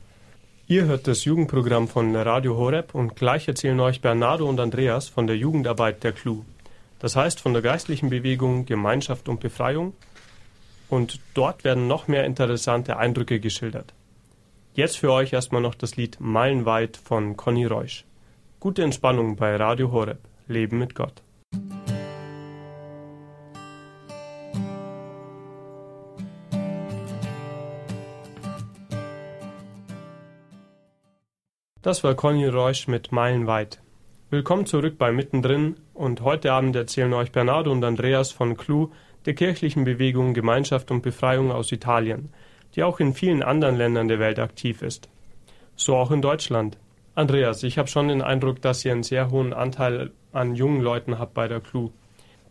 Ihr 0.67 0.85
hört 0.85 1.07
das 1.07 1.25
Jugendprogramm 1.25 1.89
von 1.89 2.15
Radio 2.15 2.55
Horeb 2.55 2.95
und 2.95 3.15
gleich 3.15 3.47
erzählen 3.47 3.79
euch 3.81 3.99
Bernardo 3.99 4.47
und 4.47 4.59
Andreas 4.59 5.09
von 5.09 5.27
der 5.27 5.35
Jugendarbeit 5.35 6.03
der 6.03 6.13
Clou. 6.13 6.45
Das 6.99 7.15
heißt 7.15 7.41
von 7.41 7.53
der 7.53 7.61
geistlichen 7.61 8.09
Bewegung 8.09 8.65
Gemeinschaft 8.65 9.27
und 9.27 9.41
Befreiung. 9.41 9.93
Und 10.87 11.19
dort 11.33 11.63
werden 11.63 11.87
noch 11.87 12.07
mehr 12.07 12.25
interessante 12.25 12.97
Eindrücke 12.97 13.39
geschildert. 13.39 13.93
Jetzt 14.73 14.97
für 14.97 15.11
euch 15.11 15.33
erstmal 15.33 15.61
noch 15.61 15.75
das 15.75 15.97
Lied 15.97 16.17
Meilenweit 16.19 16.97
von 17.03 17.35
Conny 17.35 17.65
Reusch. 17.65 18.05
Gute 18.59 18.83
Entspannung 18.83 19.35
bei 19.35 19.55
Radio 19.55 19.91
Horeb. 19.91 20.19
Leben 20.47 20.77
mit 20.77 20.95
Gott. 20.95 21.21
Das 31.83 32.03
war 32.03 32.13
Conny 32.13 32.45
Reusch 32.45 32.87
mit 32.87 33.11
Meilenweit. 33.11 33.81
Willkommen 34.29 34.67
zurück 34.67 34.99
bei 34.99 35.11
Mittendrin 35.11 35.77
und 35.95 36.21
heute 36.21 36.53
Abend 36.53 36.75
erzählen 36.75 37.11
euch 37.11 37.31
Bernardo 37.31 37.71
und 37.71 37.83
Andreas 37.83 38.31
von 38.31 38.55
Clou, 38.55 38.91
der 39.25 39.33
kirchlichen 39.33 39.83
Bewegung 39.83 40.35
Gemeinschaft 40.35 40.91
und 40.91 41.01
Befreiung 41.01 41.51
aus 41.51 41.71
Italien, 41.71 42.31
die 42.75 42.83
auch 42.83 42.99
in 42.99 43.15
vielen 43.15 43.41
anderen 43.41 43.77
Ländern 43.77 44.07
der 44.07 44.19
Welt 44.19 44.37
aktiv 44.37 44.83
ist. 44.83 45.09
So 45.75 45.95
auch 45.95 46.11
in 46.11 46.21
Deutschland. 46.21 46.77
Andreas, 47.15 47.63
ich 47.63 47.79
habe 47.79 47.87
schon 47.87 48.09
den 48.09 48.21
Eindruck, 48.21 48.61
dass 48.61 48.85
ihr 48.85 48.91
einen 48.91 49.01
sehr 49.01 49.31
hohen 49.31 49.51
Anteil 49.51 50.11
an 50.33 50.53
jungen 50.53 50.81
Leuten 50.81 51.17
habt 51.17 51.33
bei 51.33 51.47
der 51.47 51.61
Clou. 51.61 51.89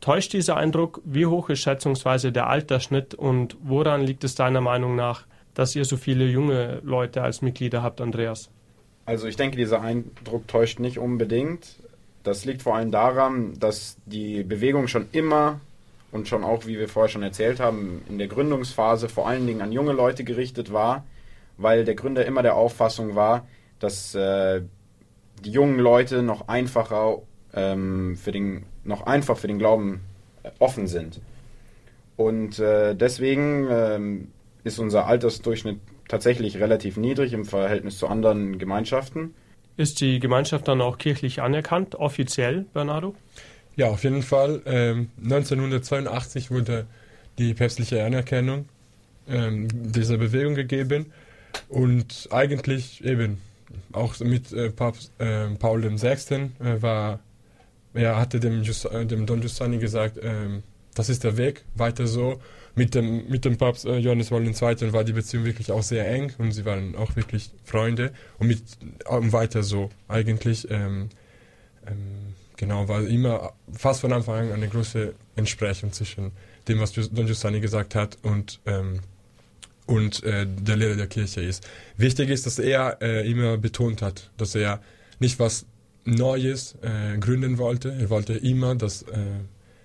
Täuscht 0.00 0.32
dieser 0.32 0.56
Eindruck? 0.56 1.02
Wie 1.04 1.26
hoch 1.26 1.50
ist 1.50 1.60
schätzungsweise 1.60 2.32
der 2.32 2.48
Altersschnitt 2.48 3.14
und 3.14 3.56
woran 3.62 4.00
liegt 4.00 4.24
es 4.24 4.34
deiner 4.34 4.60
Meinung 4.60 4.96
nach, 4.96 5.24
dass 5.54 5.76
ihr 5.76 5.84
so 5.84 5.96
viele 5.96 6.26
junge 6.26 6.80
Leute 6.82 7.22
als 7.22 7.42
Mitglieder 7.42 7.84
habt, 7.84 8.00
Andreas? 8.00 8.50
Also 9.10 9.26
ich 9.26 9.34
denke, 9.34 9.56
dieser 9.56 9.80
Eindruck 9.80 10.46
täuscht 10.46 10.78
nicht 10.78 11.00
unbedingt. 11.00 11.80
Das 12.22 12.44
liegt 12.44 12.62
vor 12.62 12.76
allem 12.76 12.92
daran, 12.92 13.58
dass 13.58 13.96
die 14.06 14.44
Bewegung 14.44 14.86
schon 14.86 15.08
immer 15.10 15.58
und 16.12 16.28
schon 16.28 16.44
auch, 16.44 16.64
wie 16.66 16.78
wir 16.78 16.88
vorher 16.88 17.08
schon 17.08 17.24
erzählt 17.24 17.58
haben, 17.58 18.02
in 18.08 18.18
der 18.18 18.28
Gründungsphase 18.28 19.08
vor 19.08 19.26
allen 19.26 19.48
Dingen 19.48 19.62
an 19.62 19.72
junge 19.72 19.94
Leute 19.94 20.22
gerichtet 20.22 20.72
war, 20.72 21.04
weil 21.56 21.84
der 21.84 21.96
Gründer 21.96 22.24
immer 22.24 22.44
der 22.44 22.54
Auffassung 22.54 23.16
war, 23.16 23.48
dass 23.80 24.14
äh, 24.14 24.62
die 25.44 25.50
jungen 25.50 25.80
Leute 25.80 26.22
noch 26.22 26.46
einfacher 26.46 27.18
ähm, 27.52 28.16
für 28.16 28.30
den 28.30 28.64
noch 28.84 29.08
einfach 29.08 29.36
für 29.36 29.48
den 29.48 29.58
Glauben 29.58 30.02
äh, 30.44 30.50
offen 30.60 30.86
sind. 30.86 31.20
Und 32.16 32.60
äh, 32.60 32.94
deswegen 32.94 33.66
ähm, 33.72 34.28
ist 34.62 34.78
unser 34.78 35.08
Altersdurchschnitt 35.08 35.80
tatsächlich 36.10 36.58
relativ 36.58 36.96
niedrig 36.96 37.32
im 37.32 37.44
Verhältnis 37.44 37.98
zu 37.98 38.08
anderen 38.08 38.58
Gemeinschaften. 38.58 39.34
Ist 39.76 40.00
die 40.00 40.18
Gemeinschaft 40.18 40.68
dann 40.68 40.80
auch 40.80 40.98
kirchlich 40.98 41.40
anerkannt, 41.40 41.94
offiziell, 41.94 42.66
Bernardo? 42.74 43.14
Ja, 43.76 43.86
auf 43.86 44.02
jeden 44.04 44.22
Fall. 44.22 44.60
Ähm, 44.66 45.10
1982 45.22 46.50
wurde 46.50 46.86
die 47.38 47.54
päpstliche 47.54 48.04
Anerkennung 48.04 48.68
ähm, 49.28 49.68
dieser 49.70 50.18
Bewegung 50.18 50.54
gegeben 50.54 51.12
und 51.68 52.28
eigentlich 52.30 53.04
eben 53.04 53.38
auch 53.92 54.18
mit 54.20 54.52
äh, 54.52 54.70
Papst 54.70 55.12
äh, 55.18 55.46
Paul 55.58 55.82
VI. 55.82 56.50
Äh, 56.58 56.82
war, 56.82 57.20
er 57.94 58.16
hatte 58.16 58.40
dem, 58.40 58.62
Just, 58.62 58.84
äh, 58.86 59.06
dem 59.06 59.26
Don 59.26 59.40
Giussani 59.40 59.78
gesagt, 59.78 60.18
ähm, 60.20 60.64
das 60.94 61.08
ist 61.08 61.22
der 61.22 61.36
Weg, 61.36 61.64
weiter 61.76 62.06
so 62.06 62.40
mit 62.74 62.94
dem, 62.94 63.28
mit 63.28 63.44
dem 63.44 63.56
Papst 63.56 63.84
äh, 63.84 63.98
Johannes 63.98 64.28
Paul 64.28 64.46
II. 64.46 64.92
war 64.92 65.04
die 65.04 65.12
Beziehung 65.12 65.44
wirklich 65.44 65.72
auch 65.72 65.82
sehr 65.82 66.08
eng 66.08 66.32
und 66.38 66.52
sie 66.52 66.64
waren 66.64 66.96
auch 66.96 67.16
wirklich 67.16 67.50
Freunde 67.64 68.12
und 68.38 68.46
mit 68.46 68.62
ähm, 69.08 69.32
weiter 69.32 69.62
so 69.62 69.90
eigentlich 70.08 70.70
ähm, 70.70 71.08
ähm, 71.86 72.34
genau 72.56 72.88
war 72.88 73.02
immer 73.06 73.52
fast 73.72 74.02
von 74.02 74.12
Anfang 74.12 74.48
an 74.48 74.52
eine 74.52 74.68
große 74.68 75.14
Entsprechung 75.36 75.92
zwischen 75.92 76.32
dem, 76.68 76.78
was 76.80 76.92
Don 76.92 77.26
Giussani 77.26 77.60
gesagt 77.60 77.94
hat 77.94 78.18
und 78.22 78.60
ähm, 78.66 79.00
und 79.86 80.22
äh, 80.22 80.46
der 80.46 80.76
Lehrer 80.76 80.94
der 80.94 81.08
Kirche 81.08 81.40
ist. 81.40 81.66
Wichtig 81.96 82.30
ist, 82.30 82.46
dass 82.46 82.60
er 82.60 82.98
äh, 83.02 83.28
immer 83.28 83.56
betont 83.56 84.02
hat, 84.02 84.30
dass 84.36 84.54
er 84.54 84.80
nicht 85.18 85.40
was 85.40 85.66
Neues 86.04 86.76
äh, 86.82 87.18
gründen 87.18 87.58
wollte. 87.58 87.92
Er 87.92 88.08
wollte 88.08 88.34
immer, 88.34 88.76
dass 88.76 89.02
äh, 89.02 89.16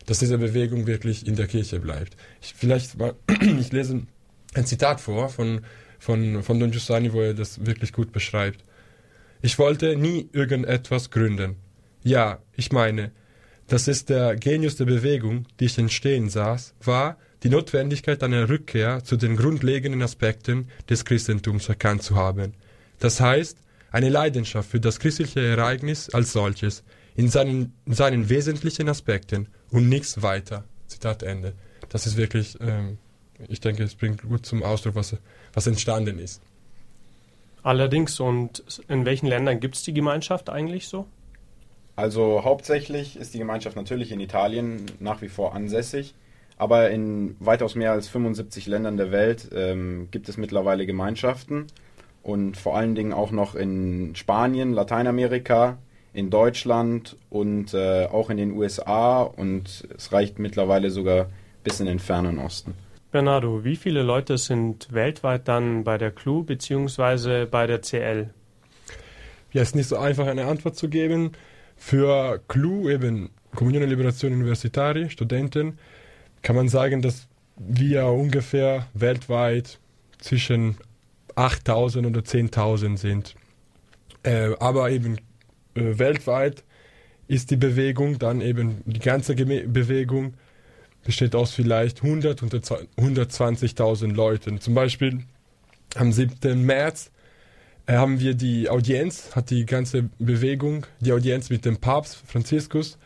dass 0.05 0.19
diese 0.19 0.37
Bewegung 0.37 0.87
wirklich 0.87 1.27
in 1.27 1.35
der 1.35 1.47
Kirche 1.47 1.79
bleibt. 1.79 2.15
Ich, 2.41 2.53
vielleicht 2.55 2.97
mal, 2.97 3.15
ich 3.59 3.71
lese 3.71 4.03
ein 4.53 4.65
Zitat 4.65 5.01
vor 5.01 5.29
von, 5.29 5.61
von, 5.99 6.43
von 6.43 6.59
Don 6.59 6.71
Giussani, 6.71 7.13
wo 7.13 7.21
er 7.21 7.33
das 7.33 7.65
wirklich 7.65 7.93
gut 7.93 8.11
beschreibt. 8.11 8.63
Ich 9.41 9.59
wollte 9.59 9.95
nie 9.95 10.29
irgendetwas 10.31 11.11
gründen. 11.11 11.55
Ja, 12.03 12.39
ich 12.55 12.71
meine, 12.71 13.11
das 13.67 13.87
ist 13.87 14.09
der 14.09 14.35
Genius 14.35 14.75
der 14.75 14.85
Bewegung, 14.85 15.47
die 15.59 15.65
ich 15.65 15.77
entstehen 15.77 16.29
saß, 16.29 16.75
war, 16.83 17.17
die 17.43 17.49
Notwendigkeit 17.49 18.23
einer 18.23 18.49
Rückkehr 18.49 19.03
zu 19.03 19.17
den 19.17 19.35
grundlegenden 19.35 20.01
Aspekten 20.01 20.67
des 20.89 21.05
Christentums 21.05 21.69
erkannt 21.69 22.03
zu 22.03 22.15
haben. 22.15 22.53
Das 22.99 23.19
heißt, 23.19 23.57
eine 23.91 24.09
Leidenschaft 24.09 24.69
für 24.69 24.79
das 24.79 24.99
christliche 24.99 25.41
Ereignis 25.41 26.09
als 26.09 26.31
solches, 26.31 26.83
in 27.15 27.29
seinen, 27.29 27.73
in 27.85 27.93
seinen 27.93 28.29
wesentlichen 28.29 28.89
Aspekten 28.89 29.47
und 29.71 29.89
nichts 29.89 30.21
weiter. 30.21 30.63
Zitat 30.87 31.23
Ende. 31.23 31.53
Das 31.89 32.05
ist 32.05 32.17
wirklich, 32.17 32.57
ähm, 32.61 32.97
ich 33.47 33.59
denke, 33.59 33.83
es 33.83 33.95
bringt 33.95 34.21
gut 34.23 34.45
zum 34.45 34.63
Ausdruck, 34.63 34.95
was, 34.95 35.15
was 35.53 35.67
entstanden 35.67 36.19
ist. 36.19 36.41
Allerdings, 37.63 38.19
und 38.19 38.63
in 38.87 39.05
welchen 39.05 39.27
Ländern 39.27 39.59
gibt 39.59 39.75
es 39.75 39.83
die 39.83 39.93
Gemeinschaft 39.93 40.49
eigentlich 40.49 40.87
so? 40.87 41.07
Also 41.95 42.43
hauptsächlich 42.43 43.17
ist 43.17 43.33
die 43.33 43.39
Gemeinschaft 43.39 43.75
natürlich 43.75 44.11
in 44.11 44.19
Italien 44.19 44.85
nach 44.99 45.21
wie 45.21 45.29
vor 45.29 45.55
ansässig, 45.55 46.13
aber 46.57 46.91
in 46.91 47.35
weitaus 47.39 47.75
mehr 47.75 47.91
als 47.91 48.07
75 48.09 48.67
Ländern 48.67 48.97
der 48.97 49.11
Welt 49.11 49.49
ähm, 49.53 50.09
gibt 50.11 50.29
es 50.29 50.37
mittlerweile 50.37 50.85
Gemeinschaften 50.85 51.67
und 52.21 52.57
vor 52.57 52.75
allen 52.77 52.95
Dingen 52.95 53.13
auch 53.13 53.31
noch 53.31 53.55
in 53.55 54.15
Spanien, 54.15 54.73
Lateinamerika, 54.73 55.77
in 56.15 56.29
Deutschland 56.29 57.17
und 57.29 57.73
äh, 57.73 58.05
auch 58.05 58.29
in 58.29 58.37
den 58.37 58.51
USA 58.51 59.21
und 59.21 59.87
es 59.95 60.11
reicht 60.13 60.39
mittlerweile 60.39 60.89
sogar 60.89 61.27
bis 61.63 61.79
in 61.81 61.87
den 61.87 61.99
fernen 61.99 62.39
Osten. 62.39 62.73
Bernardo, 63.11 63.63
wie 63.63 63.75
viele 63.75 64.01
Leute 64.01 64.37
sind 64.37 64.91
weltweit 64.93 65.47
dann 65.47 65.83
bei 65.83 65.97
der 65.97 66.11
CLU 66.11 66.43
bzw. 66.43 67.45
bei 67.45 67.67
der 67.67 67.81
CL? 67.81 68.29
Ja, 69.51 69.61
es 69.61 69.69
ist 69.69 69.75
nicht 69.75 69.87
so 69.87 69.97
einfach 69.97 70.27
eine 70.27 70.45
Antwort 70.45 70.75
zu 70.75 70.89
geben. 70.89 71.33
Für 71.75 72.41
CLU, 72.47 72.89
eben 72.89 73.29
Comunione 73.53 73.85
Liberation 73.85 74.33
Universitari, 74.33 75.09
Studenten, 75.09 75.77
kann 76.41 76.55
man 76.55 76.69
sagen, 76.69 77.01
dass 77.01 77.27
wir 77.57 78.05
ungefähr 78.07 78.87
weltweit 78.93 79.79
zwischen 80.19 80.77
8000 81.35 82.07
oder 82.07 82.21
10.000 82.21 82.97
sind. 82.97 83.35
Äh, 84.23 84.55
aber 84.59 84.89
eben 84.91 85.17
äh, 85.75 85.99
weltweit 85.99 86.63
ist 87.27 87.51
die 87.51 87.55
Bewegung 87.55 88.19
dann 88.19 88.41
eben, 88.41 88.81
die 88.85 88.99
ganze 88.99 89.35
Bewegung 89.35 90.35
besteht 91.03 91.35
aus 91.35 91.51
vielleicht 91.51 92.03
100 92.03 92.41
und 92.43 92.53
120.000 92.53 94.13
Leuten. 94.13 94.59
Zum 94.59 94.73
Beispiel 94.73 95.23
am 95.95 96.11
7. 96.11 96.65
März 96.65 97.11
äh, 97.85 97.93
haben 97.93 98.19
wir 98.19 98.33
die 98.33 98.69
Audienz, 98.69 99.35
hat 99.35 99.49
die 99.49 99.65
ganze 99.65 100.09
Bewegung, 100.19 100.85
die 100.99 101.13
Audienz 101.13 101.49
mit 101.49 101.65
dem 101.65 101.77
Papst 101.77 102.21
Franziskus 102.27 102.97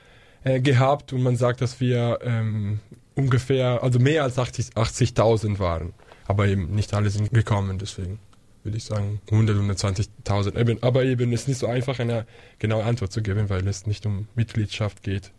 äh, 0.43 0.59
gehabt 0.61 1.13
und 1.13 1.21
man 1.21 1.35
sagt, 1.35 1.61
dass 1.61 1.79
wir 1.79 2.19
ähm, 2.23 2.79
ungefähr, 3.15 3.83
also 3.83 3.99
mehr 3.99 4.23
als 4.23 4.37
80.000 4.37 4.77
80 4.77 5.59
waren. 5.59 5.93
Aber 6.25 6.47
eben 6.47 6.73
nicht 6.75 6.93
alle 6.93 7.09
sind 7.09 7.31
gekommen, 7.31 7.79
deswegen 7.79 8.19
würde 8.63 8.77
ich 8.77 8.83
sagen 8.83 9.21
100, 9.31 9.57
120.000. 9.57 10.83
aber 10.83 11.03
eben 11.03 11.31
ist 11.31 11.47
nicht 11.47 11.57
so 11.57 11.67
einfach, 11.67 11.99
eine 11.99 12.25
genaue 12.59 12.83
Antwort 12.83 13.11
zu 13.11 13.21
geben, 13.21 13.49
weil 13.49 13.67
es 13.67 13.87
nicht 13.87 14.05
um 14.05 14.27
Mitgliedschaft 14.35 15.03
geht. 15.03 15.31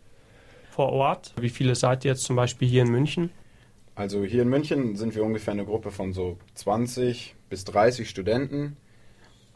Vor 0.71 0.89
Ort, 0.89 1.33
wie 1.39 1.49
viele 1.49 1.75
seid 1.75 2.05
ihr 2.05 2.11
jetzt 2.11 2.23
zum 2.23 2.35
Beispiel 2.35 2.67
hier 2.67 2.83
in 2.83 2.91
München? 2.91 3.29
Also 3.95 4.23
hier 4.23 4.43
in 4.43 4.49
München 4.49 4.95
sind 4.95 5.15
wir 5.15 5.23
ungefähr 5.23 5.53
eine 5.53 5.65
Gruppe 5.65 5.91
von 5.91 6.13
so 6.13 6.37
20 6.55 7.35
bis 7.49 7.65
30 7.65 8.09
Studenten, 8.09 8.77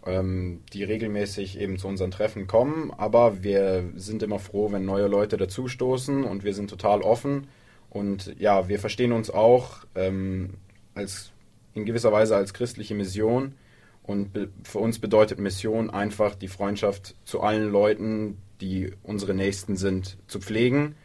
ähm, 0.05 0.62
die 0.74 0.84
regelmäßig 0.84 1.60
eben 1.60 1.77
zu 1.77 1.88
unseren 1.88 2.12
Treffen 2.12 2.48
kommen. 2.48 2.91
Aber 2.91 3.43
wir 3.43 3.89
sind 3.95 4.24
immer 4.24 4.39
froh, 4.39 4.72
wenn 4.72 4.86
neue 4.86 5.07
Leute 5.07 5.38
dazustoßen 5.38 6.25
und 6.25 6.43
wir 6.43 6.53
sind 6.53 6.69
total 6.69 7.01
offen. 7.01 7.48
Und 7.89 8.36
ja, 8.38 8.67
wir 8.67 8.77
verstehen 8.77 9.13
uns 9.13 9.29
auch 9.29 9.86
ähm, 9.95 10.55
als 10.95 11.31
in 11.75 11.86
gewisser 11.86 12.12
Weise 12.12 12.36
als 12.36 12.53
christliche 12.53 12.96
Mission. 12.96 13.53
Und 14.01 14.32
für 14.63 14.79
uns 14.79 15.00
bedeutet 15.00 15.39
Mission 15.39 15.89
einfach 15.89 16.36
die 16.36 16.48
Freundschaft 16.48 17.15
zu 17.25 17.41
allen 17.41 17.72
Leuten, 17.72 18.38
die 18.62 18.91
unsere 19.03 19.34
Nächsten 19.34 19.75
sind, 19.75 20.17
zu 20.27 20.39
pflegen 20.39 20.96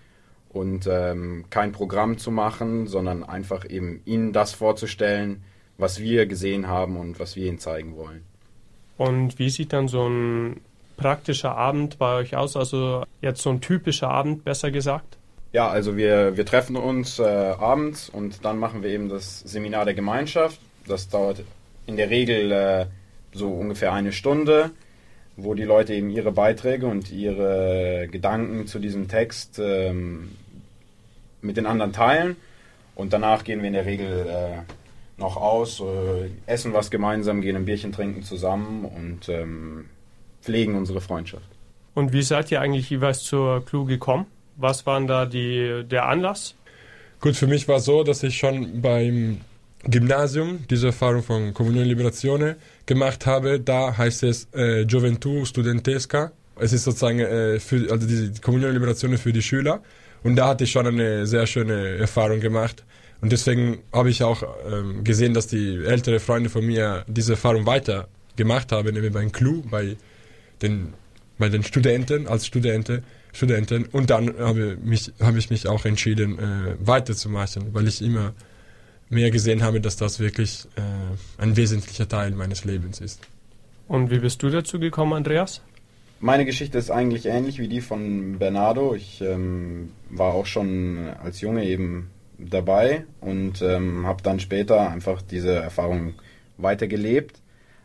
und 0.51 0.87
ähm, 0.91 1.45
kein 1.51 1.73
Programm 1.73 2.19
zu 2.19 2.31
machen, 2.31 2.87
sondern 2.87 3.25
einfach 3.25 3.69
eben 3.69 4.03
ihnen 4.05 4.33
das 4.33 4.53
vorzustellen, 4.53 5.43
was 5.79 6.01
wir 6.01 6.27
gesehen 6.27 6.67
haben 6.67 6.97
und 6.97 7.19
was 7.19 7.37
wir 7.37 7.47
ihnen 7.47 7.59
zeigen 7.59 7.97
wollen. 7.97 8.25
Und 8.99 9.39
wie 9.39 9.49
sieht 9.49 9.73
dann 9.73 9.89
so 9.89 10.07
ein 10.07 10.61
praktischer 10.97 11.57
Abend 11.57 11.99
bei 11.99 12.17
euch 12.17 12.37
aus? 12.37 12.57
Also 12.57 13.05
jetzt 13.23 13.43
so 13.43 13.51
ein 13.51 13.63
typischer 13.63 14.11
Abend, 14.11 14.45
besser 14.45 14.71
gesagt? 14.71 15.17
Ja, 15.53 15.69
also 15.69 15.97
wir, 15.97 16.37
wir 16.37 16.47
treffen 16.47 16.77
uns 16.77 17.19
äh, 17.19 17.23
abends 17.25 18.09
und 18.09 18.45
dann 18.45 18.59
machen 18.59 18.83
wir 18.83 18.91
eben 18.91 19.09
das 19.09 19.41
Seminar 19.41 19.85
der 19.85 19.95
Gemeinschaft. 19.95 20.61
Das 20.87 21.09
dauert 21.09 21.43
in 21.87 21.97
der 21.97 22.11
Regel 22.11 22.53
äh, 22.53 22.87
so 23.33 23.49
ungefähr 23.49 23.93
eine 23.93 24.13
Stunde 24.13 24.71
wo 25.43 25.55
die 25.55 25.65
Leute 25.65 25.95
eben 25.95 26.11
ihre 26.11 26.33
Beiträge 26.33 26.87
und 26.87 27.11
ihre 27.11 28.09
Gedanken 28.11 28.67
zu 28.67 28.79
diesem 28.79 29.09
Text 29.09 29.61
ähm, 29.63 30.31
mit 31.41 31.57
den 31.57 31.67
anderen 31.67 31.93
teilen. 31.93 32.37
Und 32.95 33.13
danach 33.13 33.45
gehen 33.45 33.61
wir 33.61 33.69
in 33.69 33.75
der 33.75 33.87
Regel 33.87 34.27
äh, 34.29 35.21
noch 35.21 35.37
aus, 35.37 35.81
äh, 35.81 36.31
essen 36.47 36.73
was 36.73 36.91
gemeinsam, 36.91 37.41
gehen 37.41 37.57
ein 37.57 37.65
Bierchen 37.65 37.93
trinken 37.93 38.23
zusammen 38.23 38.85
und 38.85 39.29
ähm, 39.29 39.87
pflegen 40.43 40.75
unsere 40.75 41.01
Freundschaft. 41.01 41.49
Und 41.95 42.13
wie 42.13 42.23
seid 42.23 42.51
ihr 42.51 42.61
eigentlich 42.61 42.91
jeweils 42.91 43.23
zur 43.23 43.65
Clue 43.65 43.87
gekommen? 43.87 44.27
Was 44.61 44.85
war 44.85 45.01
da 45.01 45.25
die, 45.25 45.85
der 45.91 46.07
Anlass? 46.07 46.55
Gut, 47.21 47.35
für 47.37 47.47
mich 47.47 47.67
war 47.67 47.77
es 47.77 47.87
so, 47.87 48.05
dass 48.05 48.23
ich 48.23 48.37
schon 48.37 48.83
beim 48.83 49.41
Gymnasium 49.85 50.65
diese 50.69 50.89
Erfahrung 50.89 51.23
von 51.23 51.55
Communione 51.55 51.89
Liberazione 51.89 52.57
gemacht 52.85 53.27
habe. 53.27 53.59
Da 53.59 53.97
heißt 53.97 54.23
es 54.23 54.49
äh, 54.53 54.85
Gioventù 54.85 55.45
Studentesca. 55.47 56.33
Es 56.57 56.75
ist 56.75 56.85
sozusagen 56.85 57.21
äh, 57.21 57.59
für, 57.59 57.91
also 57.91 58.07
die 58.07 58.33
Communione 58.41 58.75
Liberazione 58.75 59.17
für 59.17 59.33
die 59.33 59.43
Schüler. 59.43 59.83
Und 60.23 60.37
da 60.37 60.49
hatte 60.49 60.65
ich 60.65 60.71
schon 60.71 60.87
eine 60.87 61.27
sehr 61.27 61.47
schöne 61.47 61.97
Erfahrung 61.97 62.41
gemacht. 62.41 62.85
Und 63.23 63.33
deswegen 63.33 63.79
habe 63.93 64.11
ich 64.11 64.23
auch 64.23 64.43
ähm, 64.71 65.05
gesehen, 65.05 65.33
dass 65.33 65.47
die 65.47 65.83
ältere 65.85 66.21
Freunde 66.21 66.51
von 66.51 66.67
mir 66.67 67.05
diese 67.07 67.33
Erfahrung 67.33 67.65
weiter 67.65 68.09
gemacht 68.37 68.73
haben, 68.73 68.93
nämlich 68.93 69.13
beim 69.13 69.33
Clou, 69.33 69.63
bei 69.71 69.97
den, 70.63 70.93
bei 71.39 71.49
den 71.49 71.63
Studenten, 71.63 72.27
als 72.27 72.47
Studenten. 72.47 73.03
Studenten. 73.33 73.87
Und 73.87 74.11
dann 74.11 74.39
habe, 74.39 74.77
mich, 74.83 75.13
habe 75.21 75.39
ich 75.39 75.51
mich 75.51 75.67
auch 75.67 75.85
entschieden, 75.85 76.39
äh, 76.39 76.77
weiterzumachen, 76.81 77.73
weil 77.75 77.89
ich 77.89 78.03
immer 78.03 78.33
mehr 79.09 79.31
gesehen 79.31 79.63
habe, 79.63 79.81
dass 79.81 79.97
das 79.97 80.21
wirklich 80.21 80.67
äh, 80.77 81.43
ein 81.43 81.57
wesentlicher 81.57 82.09
Teil 82.09 82.31
meines 82.33 82.65
Lebens 82.65 83.01
ist. 83.01 83.21
Und 83.89 84.11
wie 84.11 84.21
bist 84.21 84.43
du 84.43 84.51
dazu 84.51 84.79
gekommen, 84.79 85.15
Andreas? 85.15 85.63
Meine 86.21 86.45
Geschichte 86.45 86.79
ist 86.79 86.91
eigentlich 86.91 87.27
ähnlich 87.27 87.59
wie 87.59 87.69
die 87.69 87.81
von 87.81 88.39
Bernardo. 88.39 88.95
Ich 88.95 89.21
ähm, 89.21 89.91
war 90.11 90.35
auch 90.35 90.47
schon 90.47 91.09
als 91.23 91.41
Junge 91.41 91.65
eben 91.65 92.11
dabei 92.39 93.05
und 93.21 93.63
ähm, 93.63 94.07
habe 94.07 94.23
dann 94.23 94.39
später 94.39 94.91
einfach 94.91 95.23
diese 95.23 95.55
Erfahrung 95.55 96.15
weitergelebt. 96.59 97.40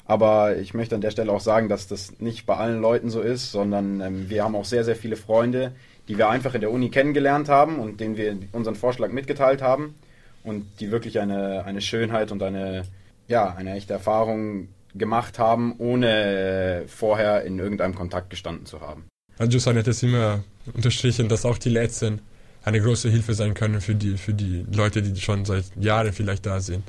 Aber 0.06 0.58
ich 0.58 0.74
möchte 0.74 0.96
an 0.96 1.02
der 1.02 1.12
Stelle 1.12 1.32
auch 1.32 1.40
sagen, 1.40 1.68
dass 1.68 1.88
das 1.88 2.20
nicht 2.20 2.46
bei 2.46 2.56
allen 2.56 2.80
Leuten 2.80 3.10
so 3.10 3.22
ist, 3.22 3.52
sondern 3.52 4.02
ähm, 4.02 4.30
wir 4.30 4.44
haben 4.44 4.56
auch 4.56 4.66
sehr, 4.66 4.84
sehr 4.84 4.96
viele 4.96 5.16
Freunde, 5.16 5.72
die 6.08 6.18
wir 6.18 6.30
einfach 6.30 6.54
in 6.54 6.62
der 6.62 6.72
Uni 6.72 6.90
kennengelernt 6.90 7.50
haben 7.50 7.80
und 7.80 8.00
denen 8.00 8.16
wir 8.16 8.38
unseren 8.52 8.76
Vorschlag 8.76 9.12
mitgeteilt 9.12 9.62
haben 9.62 9.96
und 10.44 10.66
die 10.80 10.92
wirklich 10.92 11.20
eine, 11.20 11.66
eine 11.66 11.82
Schönheit 11.82 12.32
und 12.32 12.44
eine, 12.44 12.84
ja, 13.28 13.56
eine 13.56 13.74
echte 13.74 13.94
Erfahrung 13.94 14.70
gemacht 14.94 15.40
haben, 15.40 15.76
ohne 15.80 16.84
vorher 16.88 17.44
in 17.44 17.60
irgendeinem 17.60 17.96
Kontakt 17.96 18.30
gestanden 18.30 18.66
zu 18.66 18.82
haben. 18.82 19.06
Giuseppe 19.40 19.80
hat 19.80 19.88
es 19.88 20.04
immer 20.04 20.44
unterstrichen, 20.74 21.28
dass 21.28 21.46
auch 21.46 21.58
die 21.58 21.70
Letzten 21.70 22.22
eine 22.64 22.82
große 22.82 23.10
Hilfe 23.10 23.34
sein 23.34 23.54
können 23.54 23.82
für 23.82 23.96
die, 23.96 24.18
für 24.18 24.34
die 24.34 24.66
Leute, 24.74 25.02
die 25.02 25.20
schon 25.20 25.46
seit 25.46 25.66
Jahren 25.80 26.14
vielleicht 26.14 26.46
da 26.46 26.60
sind. 26.62 26.84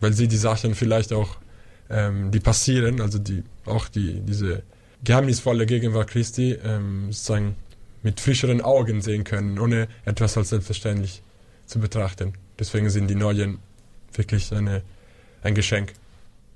Weil 0.00 0.12
sie 0.12 0.28
die 0.28 0.36
Sachen 0.36 0.74
vielleicht 0.74 1.12
auch, 1.12 1.36
ähm, 1.92 2.30
die 2.30 2.40
passieren, 2.40 3.00
also 3.00 3.18
die, 3.18 3.44
auch 3.66 3.88
die, 3.88 4.20
diese 4.20 4.62
geheimnisvolle 5.04 5.66
Gegenwart 5.66 6.08
Christi, 6.08 6.52
ähm, 6.64 7.12
sozusagen 7.12 7.56
mit 8.02 8.20
frischeren 8.20 8.60
Augen 8.60 9.00
sehen 9.00 9.24
können, 9.24 9.58
ohne 9.58 9.88
etwas 10.04 10.36
als 10.36 10.48
selbstverständlich 10.48 11.22
zu 11.66 11.78
betrachten. 11.78 12.32
Deswegen 12.58 12.90
sind 12.90 13.08
die 13.08 13.14
Neuen 13.14 13.58
wirklich 14.12 14.52
eine, 14.52 14.82
ein 15.42 15.54
Geschenk. 15.54 15.92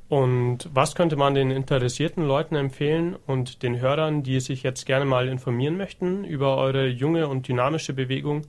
Und 0.09 0.69
was 0.73 0.95
könnte 0.95 1.17
man 1.17 1.35
den 1.35 1.51
interessierten 1.51 2.25
Leuten 2.25 2.55
empfehlen 2.55 3.17
und 3.27 3.63
den 3.63 3.81
Hörern, 3.81 4.23
die 4.23 4.39
sich 4.41 4.63
jetzt 4.63 4.87
gerne 4.87 5.05
mal 5.05 5.27
informieren 5.27 5.77
möchten 5.77 6.25
über 6.25 6.57
eure 6.59 6.87
junge 6.87 7.27
und 7.27 7.49
dynamische 7.49 7.93
Bewegung 7.93 8.43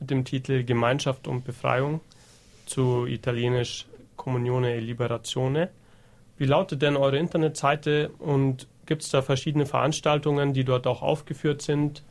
mit 0.00 0.10
dem 0.10 0.24
Titel 0.24 0.64
Gemeinschaft 0.64 1.28
und 1.28 1.44
Befreiung 1.44 2.00
zu 2.64 3.06
italienisch 3.06 3.86
Comunione 4.16 4.74
e 4.74 4.80
Liberazione? 4.80 5.68
Wie 6.42 6.46
lautet 6.46 6.82
denn 6.82 6.96
eure 6.96 7.18
Internetseite 7.18 8.10
und 8.18 8.66
gibt 8.86 9.02
es 9.02 9.10
da 9.10 9.22
verschiedene 9.22 9.64
Veranstaltungen, 9.64 10.52
die 10.52 10.64
dort 10.64 10.88
auch 10.88 11.00
aufgeführt 11.00 11.62
sind? 11.62 12.02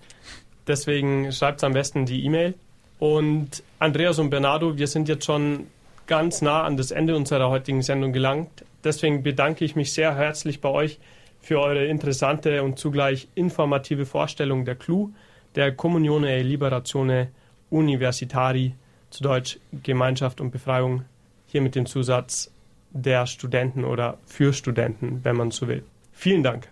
Deswegen 0.68 1.32
schreibt 1.32 1.64
am 1.64 1.72
besten 1.72 2.06
die 2.06 2.24
E-Mail. 2.24 2.54
Und 2.98 3.62
Andreas 3.78 4.18
und 4.18 4.30
Bernardo, 4.30 4.76
wir 4.76 4.86
sind 4.86 5.08
jetzt 5.08 5.24
schon 5.24 5.66
ganz 6.06 6.42
nah 6.42 6.64
an 6.64 6.76
das 6.76 6.90
Ende 6.90 7.14
unserer 7.14 7.48
heutigen 7.48 7.82
Sendung 7.82 8.12
gelangt. 8.12 8.64
Deswegen 8.82 9.22
bedanke 9.22 9.64
ich 9.64 9.76
mich 9.76 9.92
sehr 9.92 10.16
herzlich 10.16 10.60
bei 10.60 10.70
euch 10.70 10.98
für 11.40 11.60
eure 11.60 11.86
interessante 11.86 12.62
und 12.62 12.78
zugleich 12.78 13.28
informative 13.34 14.06
Vorstellung 14.06 14.64
der 14.64 14.74
CLU, 14.74 15.10
der 15.54 15.72
Communione 15.72 16.42
Liberazione 16.42 17.28
Universitari, 17.70 18.74
zu 19.10 19.22
Deutsch 19.22 19.58
Gemeinschaft 19.82 20.40
und 20.40 20.50
Befreiung, 20.50 21.04
hier 21.46 21.62
mit 21.62 21.74
dem 21.74 21.86
Zusatz 21.86 22.50
der 22.90 23.26
Studenten 23.26 23.84
oder 23.84 24.18
für 24.26 24.52
Studenten, 24.52 25.20
wenn 25.22 25.36
man 25.36 25.50
so 25.50 25.68
will. 25.68 25.82
Vielen 26.12 26.42
Dank. 26.42 26.68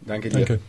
Danke 0.00 0.28
dir. 0.28 0.38
Danke. 0.38 0.60